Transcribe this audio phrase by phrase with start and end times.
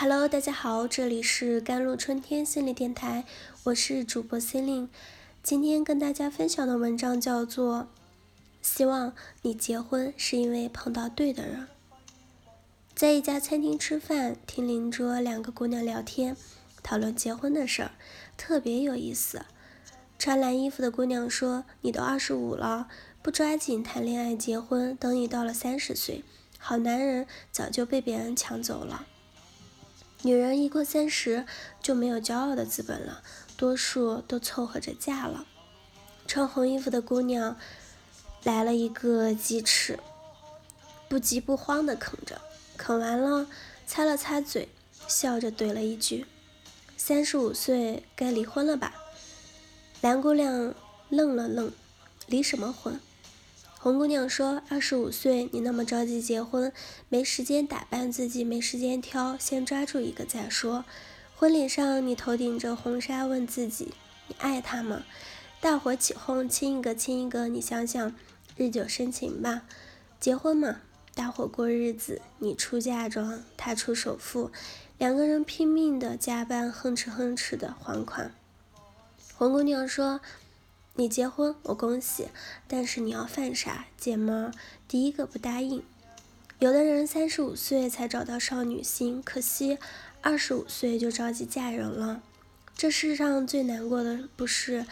[0.00, 3.24] Hello，大家好，这里是甘露春天心理电台，
[3.64, 4.88] 我是主播 c e l i n
[5.42, 7.78] 今天跟大家分享的文章叫做
[8.62, 11.62] 《希望你结婚是因为碰到对的人》。
[12.94, 16.36] 在一家餐厅吃饭，听邻桌两个姑娘聊天，
[16.84, 17.90] 讨论结婚的事儿，
[18.36, 19.46] 特别有意思。
[20.16, 22.86] 穿蓝衣服的姑娘说：“你都二十五了，
[23.20, 26.22] 不抓紧谈恋爱结婚，等你到了三十岁，
[26.56, 29.04] 好男人早就被别人抢走了。”
[30.22, 31.46] 女人一过三十
[31.80, 33.22] 就没有骄傲的资本了，
[33.56, 35.46] 多数都凑合着嫁了。
[36.26, 37.56] 穿红衣服的姑娘
[38.42, 39.98] 来了一个鸡翅，
[41.08, 42.40] 不急不慌地啃着，
[42.76, 43.46] 啃完了
[43.86, 44.68] 擦了擦嘴，
[45.06, 46.26] 笑着怼了一句
[46.98, 48.92] ：“三十五岁该离婚了吧？”
[50.02, 50.74] 蓝姑娘
[51.08, 51.72] 愣了愣
[52.26, 53.00] ：“离什么婚？”
[53.80, 56.72] 红姑娘说：“二十五岁，你那么着急结婚，
[57.08, 60.84] 没时间打扮自己，没时间挑，先抓住一个再说。
[61.36, 63.94] 婚礼上，你头顶着红纱，问自己：
[64.26, 65.04] 你爱他吗？
[65.60, 68.12] 大伙起哄，亲一个亲一个，你想想，
[68.56, 69.62] 日久生情吧。
[70.18, 70.80] 结婚嘛，
[71.14, 74.50] 大伙过日子，你出嫁妆，他出首付，
[74.98, 78.34] 两个人拼命的加班，哼哧哼哧的还款。”
[79.38, 80.20] 红姑娘说。
[81.00, 82.26] 你结婚，我恭喜，
[82.66, 84.52] 但是你要犯傻，姐们儿
[84.88, 85.84] 第一个不答应。
[86.58, 89.78] 有的人三十五岁才找到少女心，可惜
[90.22, 92.20] 二十五岁就着急嫁人了。
[92.76, 94.86] 这世上最难过的不是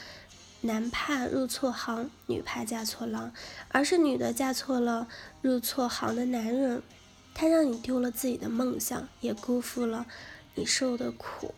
[0.60, 3.32] 男怕入错行，女怕嫁错郎，
[3.70, 5.08] 而是女的嫁错了
[5.42, 6.84] 入错行的男人，
[7.34, 10.06] 他让你丢了自己的梦想，也辜负了
[10.54, 11.52] 你受的苦。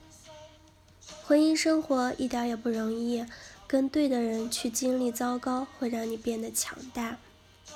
[1.23, 3.27] 婚姻生活一点也不容易。
[3.69, 7.19] 跟对的人去经历糟糕，会让你变得强大。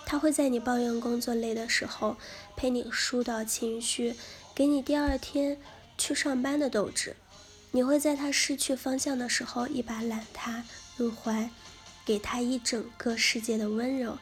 [0.06, 2.16] 他会在你抱怨工作累的时候，
[2.56, 4.16] 陪你疏导情绪，
[4.54, 5.58] 给你第二天
[5.98, 7.14] 去上班的斗志。
[7.72, 10.64] 你会在他失去方向的时候，一把揽他
[10.96, 11.50] 入怀，
[12.06, 14.18] 给他一整个世界的温柔。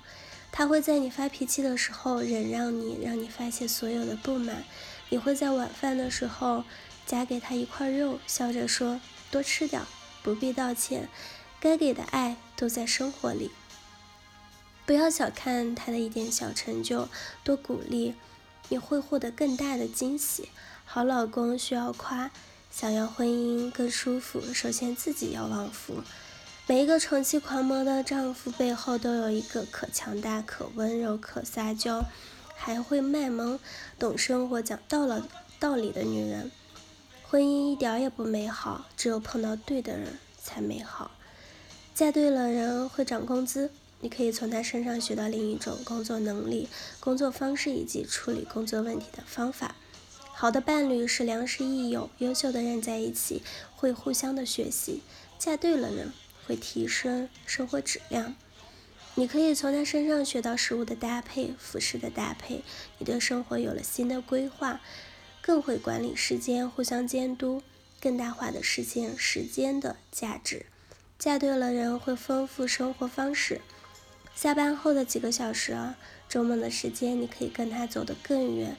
[0.50, 4.64] 他会在你发脾气的时候，忍让你，让你发泄所有的不满。
[5.08, 6.64] 你会在晚饭的时候
[7.06, 9.00] 夹给他一块肉，笑着说
[9.30, 9.80] ：“多吃点，
[10.24, 11.08] 不必道歉。”
[11.60, 13.50] 该给的爱都在生活里，
[14.86, 17.06] 不要小看他的一点小成就，
[17.44, 18.14] 多鼓励，
[18.70, 20.48] 你会获得更大的惊喜。
[20.86, 22.30] 好老公需要夸，
[22.70, 26.02] 想要婚姻更舒服，首先自己要旺夫。
[26.66, 32.04] 每一个宠妻狂魔的丈夫背后，都有一个可强大、可温柔、可撒娇，
[32.56, 33.60] 还会卖萌、
[33.98, 35.28] 懂生活、讲道了
[35.58, 36.50] 道理的女人。
[37.28, 41.10] 婚姻一点也不美好，只有碰到对的人才美好。
[41.94, 43.70] 嫁对了人会涨工资，
[44.00, 46.68] 你可以从他身上学到另一种工作能力、
[46.98, 49.74] 工作方式以及处理工作问题的方法。
[50.32, 53.42] 好的伴侣是良师益友，优秀的人在一起
[53.76, 55.02] 会互相的学习。
[55.38, 56.12] 嫁对了人
[56.46, 58.34] 会提升生活质量，
[59.14, 62.62] 你可以从他身上学到食物的搭配、服饰的搭配，
[62.98, 64.80] 你对生活有了新的规划，
[65.42, 67.62] 更会管理时间，互相监督，
[68.00, 70.66] 更大化的实现时间的价值。
[71.20, 73.60] 嫁对了人会丰富生活方式，
[74.34, 75.96] 下班后的几个小时啊，
[76.30, 78.78] 周末的时间，你可以跟他走得更远。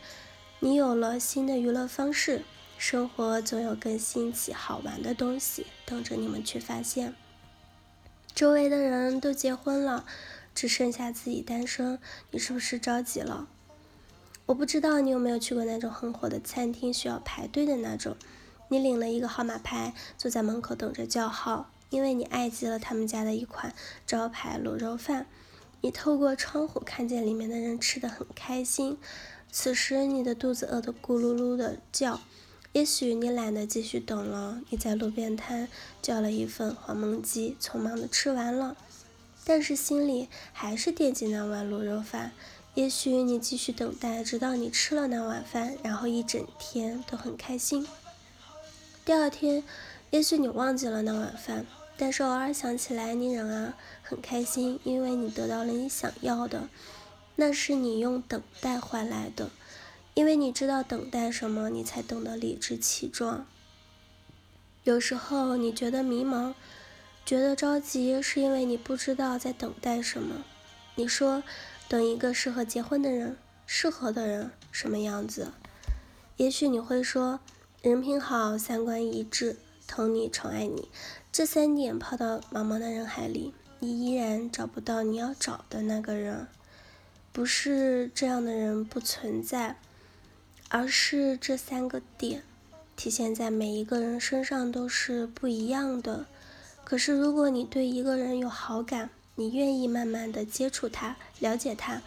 [0.59, 2.43] 你有了新的娱乐方式，
[2.79, 7.13] 生活总有更新奇好玩的东西等着你们去发现。
[8.33, 10.07] 周围的人都结婚了，
[10.55, 11.99] 只剩下自己单身，
[12.31, 13.47] 你是不是着急了？
[14.47, 18.17] 我不知道你有没有去过那种很火的餐厅，需要排队的那种。
[18.69, 21.69] 你领了一个号码牌，坐在门口等着叫号。
[21.91, 23.75] 因为你爱极了他们家的一款
[24.07, 25.27] 招牌卤肉饭，
[25.81, 28.97] 你透过窗户看见里面的人吃的很开心，
[29.51, 32.19] 此时你的肚子饿得咕噜噜的叫。
[32.71, 35.67] 也许你懒得继续等了，你在路边摊
[36.01, 38.77] 叫了一份黄焖鸡，匆忙的吃完了，
[39.43, 42.31] 但是心里还是惦记那碗卤肉饭。
[42.73, 47.85] 也许你继续等待，直到你吃了那碗饭，然后一整天都很开心。
[49.03, 49.65] 第二天，
[50.11, 51.65] 也许你忘记了那碗饭。
[52.01, 56.67] 但是偶尔想起来，你仍然很开心，因为你得到了你想要的，
[57.35, 59.51] 那是你用等待换来的，
[60.15, 63.45] 因为你知道等待什么，你才懂得理直气壮。
[64.83, 66.55] 有时候你觉得迷茫，
[67.23, 70.43] 觉得着急，是因为你不知道在等待什么。
[70.95, 71.43] 你说
[71.87, 73.37] 等一个适合结婚的人，
[73.67, 75.51] 适合的人什么样子？
[76.37, 77.39] 也许你会说，
[77.83, 79.57] 人品好，三观一致。
[79.87, 80.87] 疼你、宠爱你，
[81.31, 86.47] 这三点抛到茫茫的人海里，你依然找不到你要找的那个人。
[87.31, 89.77] 不是这样的人不存在，
[90.67, 92.43] 而是这三个点
[92.97, 96.25] 体现在每一个人身上都是不一样的。
[96.83, 102.01] 可是，如果你对一个人有好感，你愿意慢慢的接触他，了解他，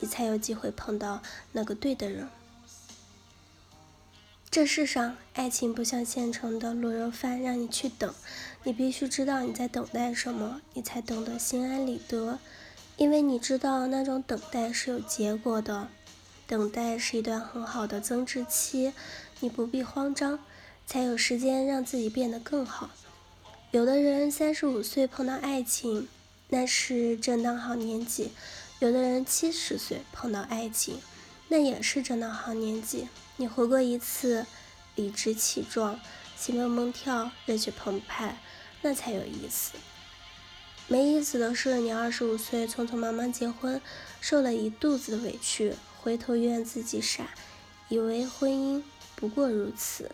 [0.00, 1.20] 你才有机会碰到
[1.52, 2.26] 那个对的人。
[4.52, 8.14] 这世上，爱情不像现成的卤肉饭，让你去等，
[8.64, 12.38] 你必须知道你在等待什么，你才等得心安理得。
[12.98, 15.88] 因为你知道那种等待是有结果的，
[16.46, 18.92] 等待是一段很好的增值期，
[19.40, 20.38] 你不必慌张，
[20.86, 22.90] 才有时间让自己变得更好。
[23.70, 26.06] 有的人三十五岁碰到爱情，
[26.50, 28.26] 那是正当好年纪；
[28.80, 30.98] 有的人七十岁碰到爱情，
[31.52, 33.08] 那也是正当好年纪。
[33.36, 34.46] 你活过一次，
[34.94, 36.00] 理直气壮，
[36.34, 38.38] 心蹦蹦跳，热血澎湃，
[38.80, 39.72] 那才有意思。
[40.88, 43.82] 没意思的是，你二十五岁匆匆忙忙结婚，
[44.18, 47.34] 受了一肚子的委屈，回头怨自己傻，
[47.90, 48.82] 以为婚姻
[49.14, 50.10] 不过如此。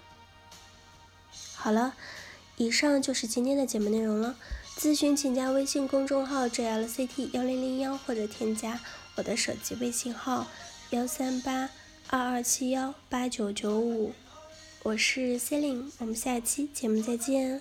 [1.55, 1.95] 好了，
[2.57, 4.35] 以上就是今天的节目内容了。
[4.77, 8.81] 咨询请加微信公众号 jlct 幺零零幺，或者添加
[9.15, 10.49] 我的手机微信号
[10.91, 11.69] 幺三八
[12.09, 14.15] 二二七幺八九九五。
[14.83, 17.61] 我是 c e l i n e 我们下期节目再见。